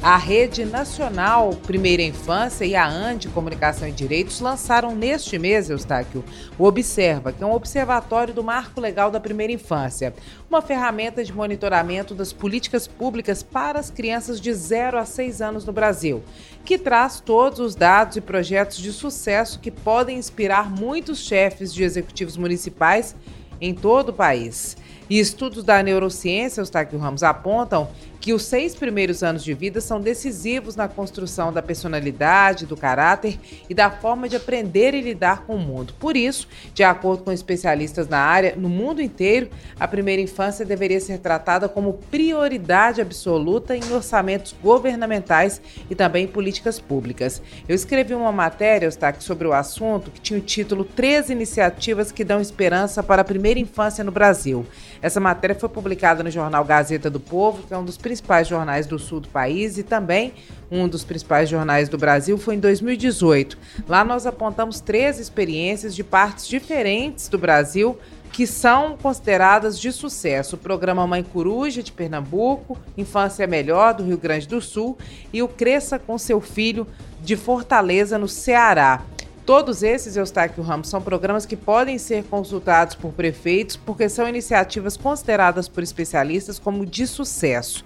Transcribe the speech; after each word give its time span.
A 0.00 0.16
Rede 0.16 0.64
Nacional 0.64 1.50
Primeira 1.66 2.02
Infância 2.02 2.64
e 2.64 2.76
a 2.76 2.86
ANDE 2.86 3.28
Comunicação 3.28 3.88
e 3.88 3.90
Direitos 3.90 4.38
lançaram 4.40 4.94
neste 4.94 5.36
mês, 5.40 5.68
Eustáquio, 5.68 6.24
o 6.56 6.64
Observa, 6.64 7.32
que 7.32 7.42
é 7.42 7.46
um 7.46 7.52
observatório 7.52 8.32
do 8.32 8.44
marco 8.44 8.80
legal 8.80 9.10
da 9.10 9.18
primeira 9.18 9.52
infância, 9.52 10.14
uma 10.48 10.62
ferramenta 10.62 11.24
de 11.24 11.32
monitoramento 11.32 12.14
das 12.14 12.32
políticas 12.32 12.86
públicas 12.86 13.42
para 13.42 13.80
as 13.80 13.90
crianças 13.90 14.40
de 14.40 14.54
0 14.54 14.98
a 14.98 15.04
6 15.04 15.42
anos 15.42 15.64
no 15.64 15.72
Brasil, 15.72 16.22
que 16.64 16.78
traz 16.78 17.18
todos 17.18 17.58
os 17.58 17.74
dados 17.74 18.16
e 18.16 18.20
projetos 18.20 18.78
de 18.78 18.92
sucesso 18.92 19.58
que 19.58 19.70
podem 19.70 20.16
inspirar 20.16 20.70
muitos 20.70 21.18
chefes 21.18 21.74
de 21.74 21.82
executivos 21.82 22.36
municipais 22.36 23.16
em 23.60 23.74
todo 23.74 24.10
o 24.10 24.14
país. 24.14 24.76
E 25.10 25.18
estudos 25.18 25.64
da 25.64 25.82
neurociência, 25.82 26.60
Eustáquio 26.60 26.98
Ramos, 26.98 27.22
apontam 27.22 27.88
que 28.20 28.32
os 28.32 28.44
seis 28.44 28.74
primeiros 28.74 29.22
anos 29.22 29.44
de 29.44 29.54
vida 29.54 29.80
são 29.80 30.00
decisivos 30.00 30.76
na 30.76 30.88
construção 30.88 31.52
da 31.52 31.62
personalidade, 31.62 32.66
do 32.66 32.76
caráter 32.76 33.38
e 33.68 33.74
da 33.74 33.90
forma 33.90 34.28
de 34.28 34.36
aprender 34.36 34.94
e 34.94 35.00
lidar 35.00 35.44
com 35.44 35.56
o 35.56 35.58
mundo. 35.58 35.94
Por 35.98 36.16
isso, 36.16 36.48
de 36.74 36.82
acordo 36.82 37.24
com 37.24 37.32
especialistas 37.32 38.08
na 38.08 38.18
área, 38.18 38.54
no 38.56 38.68
mundo 38.68 39.00
inteiro, 39.00 39.48
a 39.78 39.86
primeira 39.86 40.20
infância 40.20 40.64
deveria 40.64 41.00
ser 41.00 41.18
tratada 41.18 41.68
como 41.68 41.94
prioridade 42.10 43.00
absoluta 43.00 43.76
em 43.76 43.92
orçamentos 43.92 44.54
governamentais 44.62 45.60
e 45.88 45.94
também 45.94 46.26
políticas 46.26 46.80
públicas. 46.80 47.40
Eu 47.68 47.74
escrevi 47.74 48.14
uma 48.14 48.32
matéria, 48.32 48.86
Eustáquio, 48.86 49.22
sobre 49.22 49.46
o 49.46 49.52
assunto 49.52 50.10
que 50.10 50.20
tinha 50.20 50.38
o 50.38 50.42
título 50.42 50.84
Três 50.84 51.30
iniciativas 51.30 52.10
que 52.10 52.24
dão 52.24 52.40
esperança 52.40 53.02
para 53.02 53.22
a 53.22 53.24
primeira 53.24 53.60
infância 53.60 54.02
no 54.02 54.10
Brasil. 54.10 54.66
Essa 55.00 55.20
matéria 55.20 55.54
foi 55.54 55.68
publicada 55.68 56.22
no 56.22 56.30
jornal 56.30 56.64
Gazeta 56.64 57.08
do 57.08 57.20
Povo, 57.20 57.62
que 57.66 57.74
é 57.74 57.78
um 57.78 57.84
dos 57.84 57.96
principais 58.08 58.48
jornais 58.48 58.86
do 58.86 58.98
sul 58.98 59.20
do 59.20 59.28
país 59.28 59.76
e 59.76 59.82
também 59.82 60.32
um 60.70 60.88
dos 60.88 61.04
principais 61.04 61.46
jornais 61.46 61.90
do 61.90 61.98
Brasil, 61.98 62.38
foi 62.38 62.54
em 62.54 62.58
2018. 62.58 63.58
Lá 63.86 64.02
nós 64.02 64.26
apontamos 64.26 64.80
três 64.80 65.18
experiências 65.18 65.94
de 65.94 66.02
partes 66.02 66.48
diferentes 66.48 67.28
do 67.28 67.36
Brasil 67.36 67.98
que 68.32 68.46
são 68.46 68.96
consideradas 68.96 69.78
de 69.78 69.92
sucesso. 69.92 70.56
O 70.56 70.58
programa 70.58 71.06
Mãe 71.06 71.22
Coruja, 71.22 71.82
de 71.82 71.92
Pernambuco, 71.92 72.78
Infância 72.96 73.46
Melhor, 73.46 73.92
do 73.92 74.04
Rio 74.04 74.16
Grande 74.16 74.48
do 74.48 74.60
Sul, 74.60 74.96
e 75.30 75.42
o 75.42 75.48
Cresça 75.48 75.98
com 75.98 76.16
Seu 76.16 76.40
Filho, 76.40 76.86
de 77.20 77.36
Fortaleza, 77.36 78.16
no 78.16 78.28
Ceará. 78.28 79.02
Todos 79.48 79.82
esses, 79.82 80.14
Eustáquio 80.14 80.62
Ramos, 80.62 80.90
são 80.90 81.00
programas 81.00 81.46
que 81.46 81.56
podem 81.56 81.96
ser 81.96 82.22
consultados 82.24 82.94
por 82.94 83.14
prefeitos 83.14 83.76
porque 83.78 84.06
são 84.06 84.28
iniciativas 84.28 84.94
consideradas 84.94 85.66
por 85.66 85.82
especialistas 85.82 86.58
como 86.58 86.84
de 86.84 87.06
sucesso. 87.06 87.82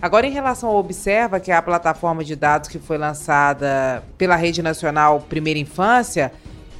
Agora, 0.00 0.24
em 0.24 0.30
relação 0.30 0.68
ao 0.68 0.76
Observa, 0.76 1.40
que 1.40 1.50
é 1.50 1.56
a 1.56 1.60
plataforma 1.60 2.22
de 2.22 2.36
dados 2.36 2.68
que 2.68 2.78
foi 2.78 2.96
lançada 2.96 4.04
pela 4.16 4.36
Rede 4.36 4.62
Nacional 4.62 5.18
Primeira 5.18 5.58
Infância, 5.58 6.30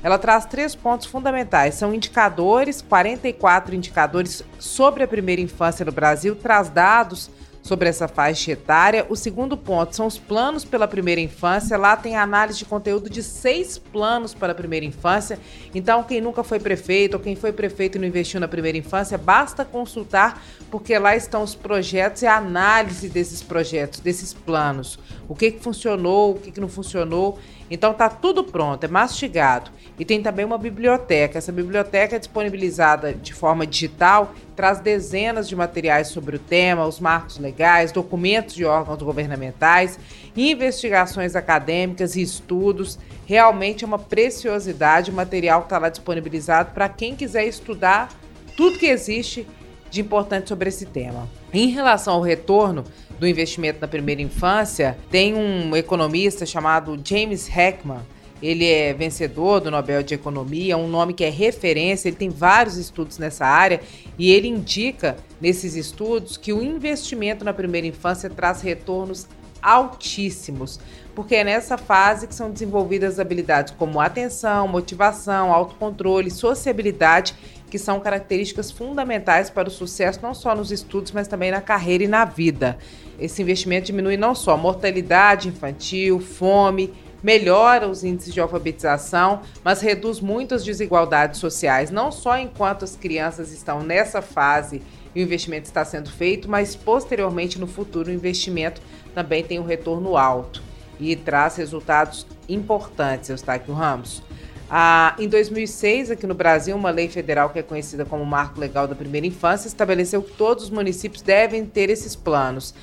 ela 0.00 0.16
traz 0.16 0.46
três 0.46 0.76
pontos 0.76 1.08
fundamentais. 1.08 1.74
São 1.74 1.92
indicadores, 1.92 2.82
44 2.82 3.74
indicadores 3.74 4.44
sobre 4.60 5.02
a 5.02 5.08
primeira 5.08 5.42
infância 5.42 5.84
no 5.84 5.90
Brasil, 5.90 6.36
traz 6.36 6.68
dados 6.68 7.28
sobre 7.64 7.88
essa 7.88 8.06
faixa 8.06 8.52
etária. 8.52 9.06
O 9.08 9.16
segundo 9.16 9.56
ponto 9.56 9.96
são 9.96 10.06
os 10.06 10.18
planos 10.18 10.66
pela 10.66 10.86
primeira 10.86 11.20
infância. 11.20 11.78
Lá 11.78 11.96
tem 11.96 12.14
análise 12.14 12.58
de 12.58 12.66
conteúdo 12.66 13.08
de 13.08 13.22
seis 13.22 13.78
planos 13.78 14.34
para 14.34 14.52
a 14.52 14.54
primeira 14.54 14.84
infância. 14.84 15.38
Então, 15.74 16.04
quem 16.04 16.20
nunca 16.20 16.44
foi 16.44 16.60
prefeito 16.60 17.14
ou 17.14 17.20
quem 17.20 17.34
foi 17.34 17.52
prefeito 17.52 17.96
e 17.96 17.98
não 17.98 18.06
investiu 18.06 18.38
na 18.38 18.46
primeira 18.46 18.76
infância, 18.76 19.16
basta 19.16 19.64
consultar, 19.64 20.44
porque 20.70 20.96
lá 20.98 21.16
estão 21.16 21.42
os 21.42 21.54
projetos 21.54 22.20
e 22.20 22.26
a 22.26 22.36
análise 22.36 23.08
desses 23.08 23.42
projetos, 23.42 23.98
desses 23.98 24.34
planos. 24.34 24.98
O 25.26 25.34
que, 25.34 25.52
que 25.52 25.60
funcionou, 25.60 26.32
o 26.32 26.38
que, 26.38 26.52
que 26.52 26.60
não 26.60 26.68
funcionou. 26.68 27.38
Então 27.70 27.94
tá 27.94 28.10
tudo 28.10 28.44
pronto, 28.44 28.84
é 28.84 28.88
mastigado. 28.88 29.70
E 29.98 30.04
tem 30.04 30.22
também 30.22 30.44
uma 30.44 30.58
biblioteca. 30.58 31.38
Essa 31.38 31.50
biblioteca 31.50 32.16
é 32.16 32.18
disponibilizada 32.18 33.14
de 33.14 33.32
forma 33.32 33.66
digital, 33.66 34.34
traz 34.54 34.80
dezenas 34.80 35.48
de 35.48 35.56
materiais 35.56 36.08
sobre 36.08 36.36
o 36.36 36.38
tema, 36.38 36.86
os 36.86 37.00
marcos 37.00 37.38
legais, 37.38 37.92
documentos 37.92 38.54
de 38.54 38.64
órgãos 38.64 39.02
governamentais, 39.02 39.98
investigações 40.36 41.34
acadêmicas 41.36 42.16
e 42.16 42.22
estudos. 42.22 42.98
Realmente 43.26 43.84
é 43.84 43.86
uma 43.86 43.98
preciosidade 43.98 45.10
o 45.10 45.14
material 45.14 45.60
que 45.60 45.66
está 45.66 45.78
lá 45.78 45.88
disponibilizado 45.88 46.72
para 46.72 46.88
quem 46.88 47.14
quiser 47.14 47.46
estudar 47.46 48.10
tudo 48.56 48.78
que 48.78 48.86
existe 48.86 49.46
de 49.90 50.00
importante 50.00 50.48
sobre 50.48 50.68
esse 50.68 50.86
tema. 50.86 51.28
Em 51.52 51.68
relação 51.68 52.14
ao 52.14 52.20
retorno 52.20 52.84
do 53.18 53.26
investimento 53.26 53.80
na 53.80 53.88
primeira 53.88 54.20
infância, 54.20 54.98
tem 55.10 55.34
um 55.34 55.74
economista 55.76 56.44
chamado 56.44 57.00
James 57.04 57.48
Heckman. 57.48 58.00
Ele 58.42 58.66
é 58.66 58.92
vencedor 58.92 59.60
do 59.60 59.70
Nobel 59.70 60.02
de 60.02 60.14
Economia, 60.14 60.76
um 60.76 60.88
nome 60.88 61.14
que 61.14 61.24
é 61.24 61.30
referência, 61.30 62.08
ele 62.08 62.16
tem 62.16 62.28
vários 62.28 62.76
estudos 62.76 63.18
nessa 63.18 63.46
área 63.46 63.80
e 64.18 64.30
ele 64.30 64.48
indica 64.48 65.16
nesses 65.40 65.76
estudos 65.76 66.36
que 66.36 66.52
o 66.52 66.62
investimento 66.62 67.44
na 67.44 67.54
primeira 67.54 67.86
infância 67.86 68.28
traz 68.28 68.60
retornos 68.60 69.26
altíssimos, 69.62 70.78
porque 71.14 71.36
é 71.36 71.44
nessa 71.44 71.78
fase 71.78 72.26
que 72.26 72.34
são 72.34 72.50
desenvolvidas 72.50 73.18
habilidades 73.18 73.72
como 73.78 73.98
atenção, 73.98 74.68
motivação, 74.68 75.54
autocontrole, 75.54 76.30
sociabilidade, 76.30 77.34
que 77.70 77.78
são 77.78 77.98
características 77.98 78.70
fundamentais 78.70 79.48
para 79.48 79.68
o 79.68 79.70
sucesso 79.70 80.20
não 80.22 80.34
só 80.34 80.54
nos 80.54 80.70
estudos, 80.70 81.12
mas 81.12 81.26
também 81.26 81.50
na 81.50 81.62
carreira 81.62 82.04
e 82.04 82.08
na 82.08 82.26
vida. 82.26 82.76
Esse 83.18 83.40
investimento 83.40 83.86
diminui 83.86 84.16
não 84.16 84.34
só 84.34 84.56
mortalidade 84.56 85.48
infantil, 85.48 86.20
fome, 86.20 86.92
melhora 87.24 87.88
os 87.88 88.04
índices 88.04 88.34
de 88.34 88.40
alfabetização, 88.40 89.40
mas 89.64 89.80
reduz 89.80 90.20
muito 90.20 90.54
as 90.54 90.62
desigualdades 90.62 91.40
sociais, 91.40 91.90
não 91.90 92.12
só 92.12 92.38
enquanto 92.38 92.84
as 92.84 92.94
crianças 92.94 93.50
estão 93.50 93.82
nessa 93.82 94.20
fase 94.20 94.82
e 95.14 95.20
o 95.20 95.24
investimento 95.24 95.64
está 95.64 95.82
sendo 95.86 96.10
feito, 96.10 96.50
mas 96.50 96.76
posteriormente 96.76 97.58
no 97.58 97.66
futuro 97.66 98.10
o 98.10 98.12
investimento 98.12 98.82
também 99.14 99.42
tem 99.42 99.58
um 99.58 99.64
retorno 99.64 100.18
alto 100.18 100.62
e 101.00 101.16
traz 101.16 101.56
resultados 101.56 102.26
importantes, 102.46 103.30
Eustáquio 103.30 103.72
Ramos. 103.72 104.22
Ah, 104.68 105.14
em 105.18 105.28
2006, 105.28 106.10
aqui 106.10 106.26
no 106.26 106.34
Brasil, 106.34 106.76
uma 106.76 106.90
lei 106.90 107.08
federal 107.08 107.48
que 107.50 107.58
é 107.58 107.62
conhecida 107.62 108.04
como 108.04 108.24
Marco 108.24 108.60
Legal 108.60 108.86
da 108.86 108.94
Primeira 108.94 109.26
Infância 109.26 109.66
estabeleceu 109.66 110.22
que 110.22 110.32
todos 110.32 110.64
os 110.64 110.70
municípios 110.70 111.22
devem 111.22 111.64
ter 111.64 111.88
esses 111.88 112.14
planos. 112.14 112.74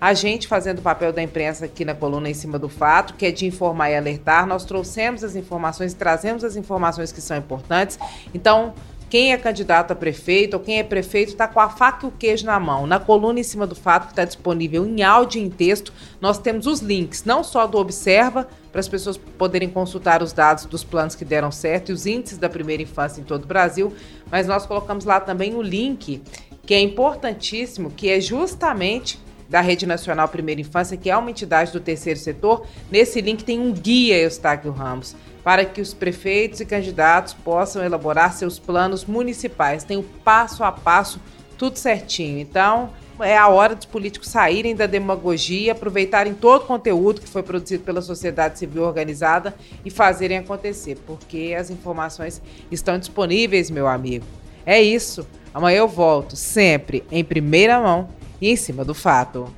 A 0.00 0.14
gente 0.14 0.48
fazendo 0.48 0.78
o 0.78 0.82
papel 0.82 1.12
da 1.12 1.22
imprensa 1.22 1.66
aqui 1.66 1.84
na 1.84 1.94
coluna 1.94 2.30
em 2.30 2.32
cima 2.32 2.58
do 2.58 2.70
fato, 2.70 3.14
que 3.14 3.26
é 3.26 3.30
de 3.30 3.44
informar 3.44 3.90
e 3.90 3.96
alertar, 3.96 4.46
nós 4.46 4.64
trouxemos 4.64 5.22
as 5.22 5.36
informações, 5.36 5.92
trazemos 5.92 6.42
as 6.42 6.56
informações 6.56 7.12
que 7.12 7.20
são 7.20 7.36
importantes. 7.36 7.98
Então, 8.32 8.72
quem 9.10 9.32
é 9.32 9.36
candidato 9.36 9.90
a 9.90 9.94
prefeito 9.94 10.54
ou 10.54 10.60
quem 10.60 10.78
é 10.78 10.84
prefeito 10.84 11.32
está 11.32 11.46
com 11.46 11.60
a 11.60 11.68
faca 11.68 12.06
e 12.06 12.08
o 12.08 12.12
queijo 12.12 12.46
na 12.46 12.58
mão. 12.58 12.86
Na 12.86 12.98
coluna 12.98 13.40
em 13.40 13.42
cima 13.42 13.66
do 13.66 13.74
fato, 13.74 14.06
que 14.06 14.12
está 14.12 14.24
disponível 14.24 14.86
em 14.86 15.02
áudio 15.02 15.42
e 15.42 15.44
em 15.44 15.50
texto, 15.50 15.92
nós 16.18 16.38
temos 16.38 16.66
os 16.66 16.80
links, 16.80 17.24
não 17.24 17.44
só 17.44 17.66
do 17.66 17.76
Observa, 17.76 18.48
para 18.70 18.80
as 18.80 18.88
pessoas 18.88 19.18
poderem 19.18 19.68
consultar 19.68 20.22
os 20.22 20.32
dados 20.32 20.64
dos 20.64 20.82
planos 20.82 21.14
que 21.14 21.24
deram 21.26 21.50
certo 21.50 21.90
e 21.90 21.92
os 21.92 22.06
índices 22.06 22.38
da 22.38 22.48
primeira 22.48 22.84
infância 22.84 23.20
em 23.20 23.24
todo 23.24 23.44
o 23.44 23.48
Brasil, 23.48 23.92
mas 24.30 24.46
nós 24.46 24.64
colocamos 24.64 25.04
lá 25.04 25.20
também 25.20 25.56
o 25.56 25.60
link, 25.60 26.22
que 26.64 26.72
é 26.72 26.80
importantíssimo, 26.80 27.90
que 27.90 28.08
é 28.08 28.20
justamente 28.20 29.18
da 29.50 29.60
Rede 29.60 29.84
Nacional 29.84 30.28
Primeira 30.28 30.60
Infância, 30.60 30.96
que 30.96 31.10
é 31.10 31.16
uma 31.16 31.28
entidade 31.28 31.72
do 31.72 31.80
terceiro 31.80 32.20
setor. 32.20 32.64
Nesse 32.88 33.20
link 33.20 33.42
tem 33.42 33.58
um 33.58 33.72
guia, 33.72 34.16
Eustáquio 34.16 34.70
Ramos, 34.70 35.16
para 35.42 35.64
que 35.64 35.80
os 35.80 35.92
prefeitos 35.92 36.60
e 36.60 36.64
candidatos 36.64 37.34
possam 37.34 37.84
elaborar 37.84 38.32
seus 38.32 38.60
planos 38.60 39.04
municipais. 39.04 39.82
Tem 39.82 39.96
o 39.96 40.04
passo 40.04 40.62
a 40.62 40.70
passo, 40.70 41.20
tudo 41.58 41.76
certinho. 41.76 42.38
Então, 42.38 42.90
é 43.18 43.36
a 43.36 43.48
hora 43.48 43.74
dos 43.74 43.86
políticos 43.86 44.28
saírem 44.28 44.74
da 44.74 44.86
demagogia, 44.86 45.72
aproveitarem 45.72 46.32
todo 46.32 46.62
o 46.62 46.66
conteúdo 46.66 47.20
que 47.20 47.28
foi 47.28 47.42
produzido 47.42 47.82
pela 47.82 48.00
sociedade 48.00 48.56
civil 48.56 48.84
organizada 48.84 49.52
e 49.84 49.90
fazerem 49.90 50.38
acontecer, 50.38 50.96
porque 51.04 51.56
as 51.58 51.70
informações 51.70 52.40
estão 52.70 52.96
disponíveis, 52.98 53.68
meu 53.68 53.88
amigo. 53.88 54.24
É 54.64 54.80
isso. 54.80 55.26
Amanhã 55.52 55.78
eu 55.78 55.88
volto, 55.88 56.36
sempre 56.36 57.02
em 57.10 57.24
primeira 57.24 57.80
mão 57.80 58.19
e 58.40 58.50
em 58.50 58.56
cima 58.56 58.84
do 58.84 58.94
fato. 58.94 59.52